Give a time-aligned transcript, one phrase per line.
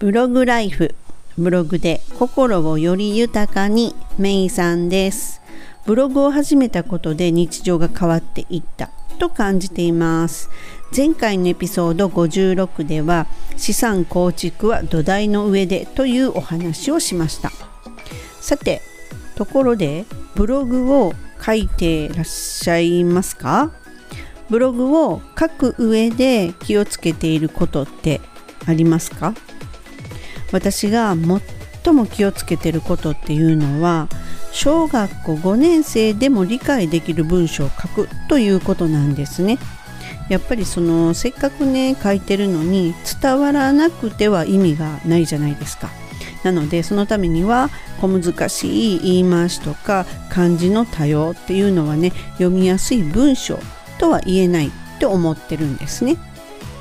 [0.00, 0.94] ブログライフ
[1.36, 5.40] ブログで心をより豊かにメイさんです。
[5.86, 10.50] ブログを始めたことで日常が変わっていったと感じています。
[10.96, 13.26] 前回のエピソード56では
[13.56, 17.50] 資産構築は土台の上でというお話をしました。
[18.40, 18.80] さて
[19.34, 20.04] ところで
[20.36, 21.12] ブログを
[21.44, 23.72] 書いてらっしゃいますか？
[24.48, 28.20] ブログを書く上で気をつけていることって
[28.64, 29.34] ありますか？
[30.52, 31.14] 私が
[31.84, 34.08] 最も気をつけてることっていうのは
[34.52, 39.58] 小学校5年生でも理解できる文章を書くということなんですね。
[40.28, 45.90] やっぱりそのせっかくね書いてるのに伝わらなくては意味がないじゃないですか。
[46.44, 47.70] なのでそのためには
[48.00, 53.58] 小難しい言い回しとか漢字の多様っていうのはね読みやすい文章
[53.98, 54.70] とは言えない
[55.00, 56.16] と思ってるんですね。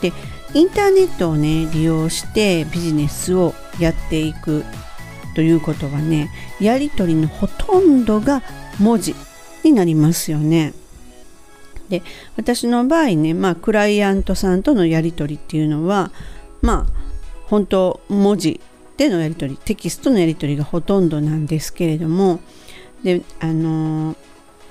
[0.00, 0.12] で
[0.52, 4.64] インターネットをね利用してビジネスをやっていく
[5.34, 8.42] ということはねやり取りのほとんどが
[8.78, 9.14] 文字
[9.62, 10.74] になりますよね。
[11.88, 12.02] で
[12.36, 16.12] 私の場合ね、まあ、クライアントさんとのやり取りっていうのは
[16.62, 16.92] まあ
[17.46, 18.60] 本当文字
[18.96, 22.40] でのやり取りテキストのやり取りがほとんどなんですけれども
[23.02, 24.14] であの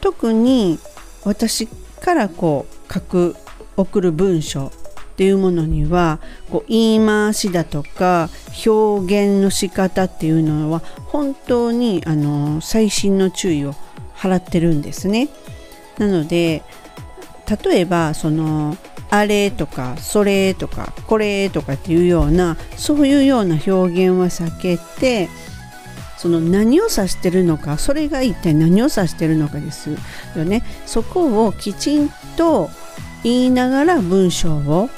[0.00, 0.78] 特に
[1.24, 3.36] 私からこう書く
[3.76, 4.72] 送る文章
[5.14, 6.18] っていうものには
[6.50, 8.28] こう言い回しだとか
[8.66, 13.74] 表現の仕方っていうのは本当にあの細心の注意を
[14.16, 15.28] 払ってるんですね。
[15.98, 16.64] なので
[17.64, 18.76] 例えばその
[19.08, 23.70] あれとかそれとかこれとかっていうようなそういうような表
[24.08, 25.28] 現は避けて
[26.16, 29.90] その何を指してるのかそれが一体何を指してるのかです
[30.34, 32.70] よねそこをきちんと
[33.24, 34.88] 言いながら文章を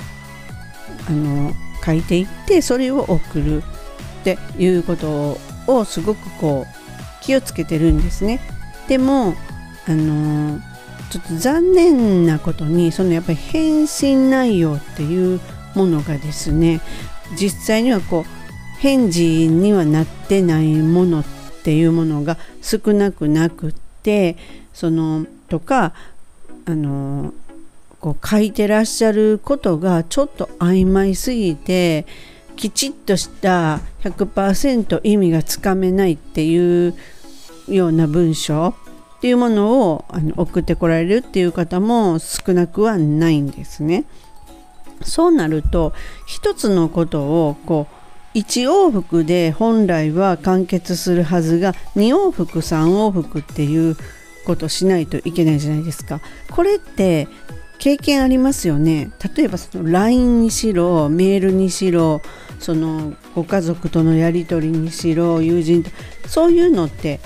[1.08, 1.52] あの
[1.84, 8.41] 書いていってそれを送るっていうことをすごくこう気をつけてるんですね。
[8.88, 9.34] でも
[9.88, 10.61] あの
[11.11, 15.40] ちょっと残念なことにそのやっぱり返信内容っていう
[15.74, 16.80] ものがですね
[17.39, 21.24] 実際にはこう返事にはなってないものっ
[21.62, 24.36] ていうものが少なくなくって
[24.72, 25.95] そのとか
[26.67, 27.33] あの
[28.01, 32.07] こう書いてらっしゃることがちょっと曖昧すぎて
[32.57, 36.95] きちっとした100%意味がつかめないっていう
[37.68, 38.74] ような文章
[39.18, 44.05] っていうものをあの送ってこられるっていう方も少なくはないんですね。
[45.02, 45.92] そうなると
[46.27, 47.86] 一つのことをこ
[48.34, 53.96] う1往復で本来は完結するはずが2往復3往復っていう
[54.46, 56.20] ことしないといけないじゃないですか。
[56.51, 57.28] これって
[57.79, 59.11] 経験ありますよね。
[59.37, 62.20] 例えばその LINE にしろメールにしろ
[62.59, 65.91] そのご家族とのやり取りにしろ友人と
[66.27, 67.20] そういうのって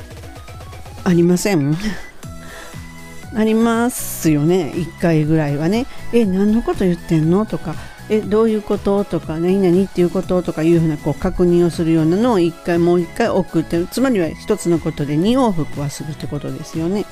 [1.04, 1.76] ありません？
[3.34, 4.72] ありますよね。
[4.74, 5.86] 1回ぐらいはね。
[6.12, 7.46] え何のこと言ってんの？
[7.46, 7.74] とか。
[8.10, 17.06] えどういうこととか何々っていうこととかいうふうなこう確認をするようなのを1回もう1回送ってつまりは1つのことで2往復はするってことですよね。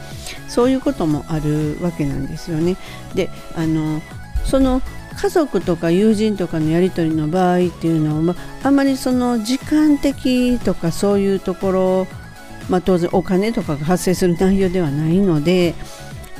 [0.48, 2.76] そういうこともあるわけなんですよね。
[3.14, 4.02] であの
[4.44, 4.82] その
[5.20, 12.06] 家族とか友人とかのやり取りの場合っていうのは、まあ、あまりその時間的とかそういうところ、
[12.68, 15.74] まあ、当然お金とかが発生する内容ではないので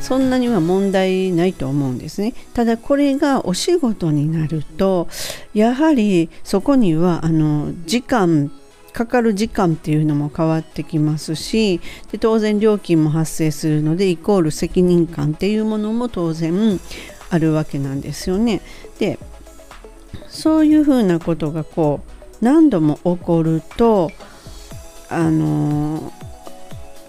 [0.01, 2.35] そんなには問題ないと思うんですね。
[2.55, 5.09] ただこれがお仕事になると
[5.55, 8.51] やはりそこにはあの時間
[8.93, 16.81] かかる時間っていうのも変わってきますしで当然料金も発生するのでイコール責任感っていうものも当然
[17.31, 18.61] あるわけなんですよね。
[18.99, 19.19] で
[20.29, 22.01] そういうふうなことがこ
[22.41, 24.11] う何度も起こると
[25.11, 26.13] あの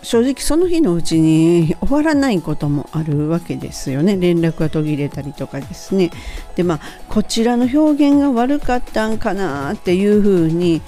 [0.02, 4.18] 正直その日のうちに終わらないこともあるわけですよね。
[4.18, 6.12] 連絡が途切れたりとかですね。
[6.56, 6.80] でまあ
[7.10, 10.82] こちらの表現が悪かったんかなっていうふうに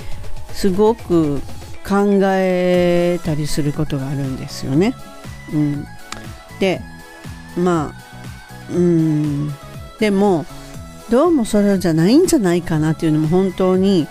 [0.53, 1.41] すごく
[1.88, 4.94] 考えたりすることがあるんですよね。
[5.53, 5.85] うん、
[6.59, 6.81] で
[7.57, 9.53] まあうん。
[10.00, 10.45] でも
[11.09, 14.07] どうもそれじゃないんじゃないかなっていうのも本当に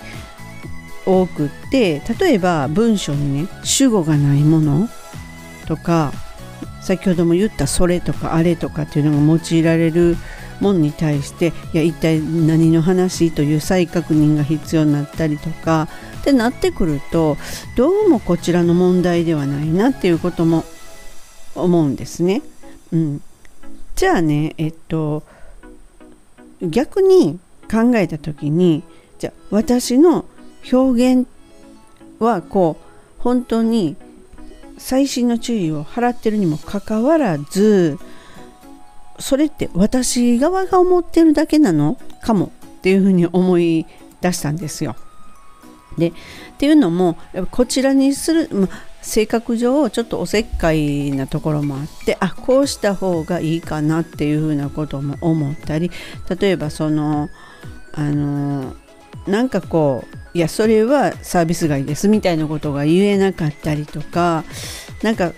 [1.06, 4.88] 多くって例えば文章にね主語がないもの
[5.70, 6.12] とか
[6.82, 10.16] 先ほども言った「それ」とか「あれ」とかっていうのが用いられる
[10.60, 15.88] ものに対していや一体何の話という再確認が必要になったりとか
[16.20, 17.36] ってなってくると
[17.76, 20.64] どうもこちらの問題ではないなっていうことも
[21.54, 22.42] 思うんですね。
[22.92, 23.22] うん、
[23.94, 25.22] じゃあねえっと
[26.60, 27.38] 逆に
[27.70, 28.82] 考えた時に
[29.20, 30.24] じゃあ私の
[30.72, 31.28] 表現
[32.18, 33.96] はこう本当に
[34.80, 37.98] 細心の注意を払ってるにもかかわらず
[39.18, 41.98] それって私側が思ってるだけなの？
[42.22, 43.86] かもっていうふうに思い
[44.22, 44.96] 出したんですよ。
[45.98, 46.12] でっ
[46.58, 47.18] ていうのも
[47.50, 48.68] こちらにする、ま
[49.02, 55.90] 性格上ちょっとおせっかいなところもあってあこうした方がいいかなっていうふうなことも思ったり
[56.38, 57.28] 例えばその
[57.92, 58.74] あの
[59.26, 64.44] なんかこういやそれはサービス外ですみたいなことが言えなかったりとか
[65.02, 65.32] なんか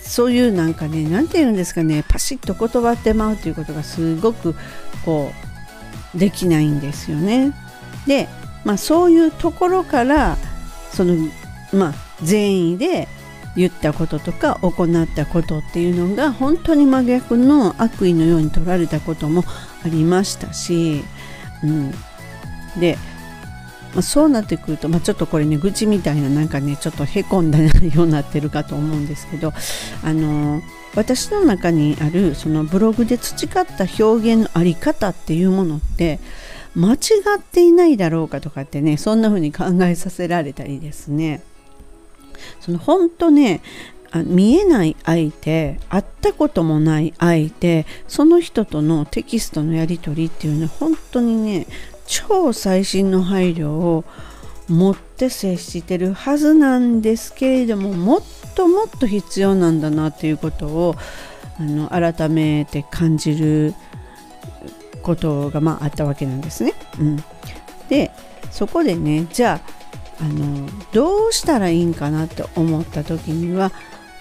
[0.00, 4.54] そういうなんかね何て言うんですかねパシッと断ってまうということがすごく
[5.04, 5.32] こ
[6.14, 7.52] うできないんですよね。
[8.08, 8.28] で、
[8.64, 10.36] まあ、そういうところから
[10.92, 11.14] その
[11.72, 13.06] まあ善意で
[13.56, 19.44] 言ったこととか行ったことっていうのが本当に真逆の悪意のように取られたことも
[19.84, 21.04] ありましたし、
[21.62, 21.92] うん、
[22.78, 22.96] で
[23.94, 29.52] まあ、そうなってくると、まあ、ちょっとこれね愚痴みたいななんかねちょっとへこんだようになってるかと思うんですけど
[30.04, 30.62] あの
[30.94, 36.20] 私の中にあるそのブログで培った表現のあり方っていうものって
[36.74, 36.96] 間違
[37.38, 41.42] っていないだろうかとかってねそんな風に考えさせられたりですね。
[42.60, 43.60] その本当ね
[44.14, 51.66] 見えない相手会ったこともない相手その人とのテキストのやり取りっていうのは本当にね
[52.10, 54.04] 超最新の配慮を
[54.68, 58.22] 持って接してるはずなんですけれどももっ
[58.56, 60.96] ともっと必要なんだなっていうことを
[61.58, 63.74] あの改めて感じる
[65.02, 66.74] ことがまああったわけなんですね。
[66.98, 67.16] うん、
[67.88, 68.10] で
[68.50, 69.60] そこでねじゃ
[70.18, 73.70] ああのどうしたらいいんかなと思った時には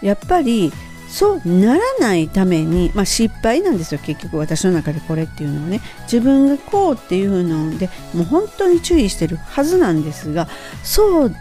[0.01, 0.71] やっぱり
[1.09, 5.81] そうならないために、まあ、失敗なんですよ結局私の中でこれっていうのはね。
[6.03, 10.47] 自分がこうっていうのでもう本当に注意してるはずなんですが
[10.83, 11.35] そう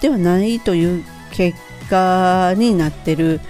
[0.00, 1.58] ではないという結
[1.90, 3.40] 果になってる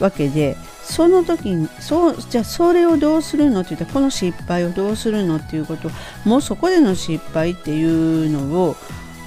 [0.00, 5.90] わけでその時にそうじゃあそれをどうするのって言ったらこの失敗をどうするのっていうこと
[6.24, 8.76] もうそこでの失敗っていうのを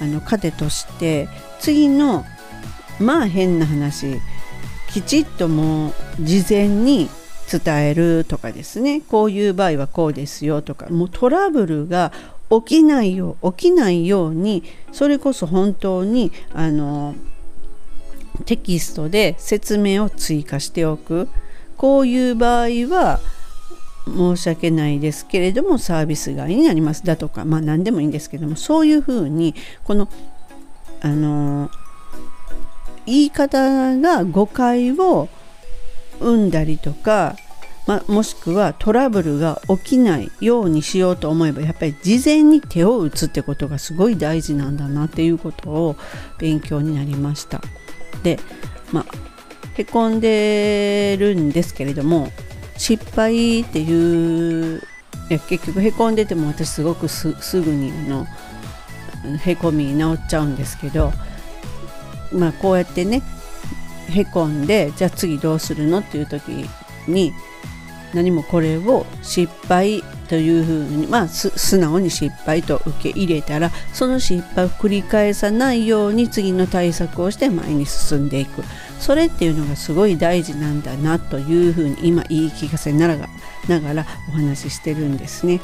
[0.00, 2.24] あの糧として次の
[2.98, 4.20] まあ変な話
[4.92, 7.08] きちっともう事前に
[7.50, 9.00] 伝えるとかですね。
[9.00, 10.88] こういう場合はこうですよとか。
[10.88, 12.12] もうトラブルが
[12.50, 17.14] 起きないよう起きないようにそれこそ本当にあの
[18.44, 21.28] テキストで説明を追加しておく。
[21.76, 23.20] こういう場合は
[24.06, 29.54] 申し訳ないですけれどもサービス外になりますだとかまあ何でもいいんですけどもそういうふうに
[29.84, 30.06] この
[31.00, 31.70] あの
[33.10, 35.28] 言い方が誤解を
[36.20, 37.36] 生んだりとか、
[37.86, 45.96] まもしくはトラブルが起きないようにしようと思えばやっぱり事前に手を打つってことがすごい大事なんだなっていうことを
[46.38, 47.60] 勉強になりました。
[48.22, 48.38] で
[48.92, 49.04] まあ
[49.74, 52.30] へこんでるんですけれども
[52.76, 54.78] 失敗っていう
[55.30, 58.26] いや結局へこんでても私すごくすぐにあの
[59.38, 61.12] へこみ治っちゃうんですけど
[62.32, 63.22] まあ、こうやってね
[64.10, 66.68] へこんでじゃあ次どうするのっていう時
[67.06, 67.32] に
[68.14, 78.62] 何もこれを失敗というふうにまあ素直に失敗と受け入れたらその失敗を繰り返さないように次の対策をして前に進んでいく
[78.98, 83.28] それっていうのがすごい大事なんだなというふうに今言い聞かせなが
[83.92, 85.60] らお話ししてるんですね。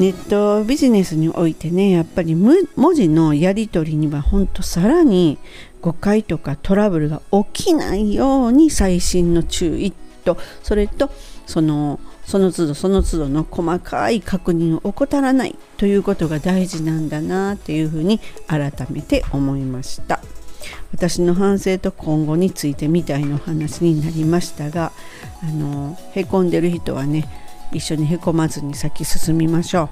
[0.00, 5.36] ネットビジネスにおいてねやっぱり文字のやり取りには本当さらに
[5.82, 7.20] 誤解とかトラブルが
[7.52, 9.92] 起きないように細心の注意
[10.24, 11.10] とそれと
[11.44, 20.20] そのその都度その都度の細かい確認を怠らないということが大事なんだなっていうふうに改めて思いました。
[20.92, 24.92] 私の反省と今後についてみたいの話になりましたが
[25.42, 27.28] あのへこんでる人はね
[27.72, 29.88] 一緒にへこまずに先進みましょう。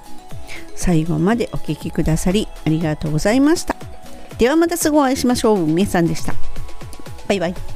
[0.75, 3.77] 最後までお聴きくださりありがとうございました。
[4.39, 5.67] ではまたすぐお会いしましょう。
[5.67, 6.35] みえさんでした。
[7.27, 7.68] バイバイ。